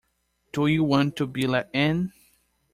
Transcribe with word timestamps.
Do 0.51 0.65
you 0.65 0.83
want 0.83 1.15
to 1.17 1.27
be 1.27 1.45
let 1.45 1.69
in? 1.75 2.11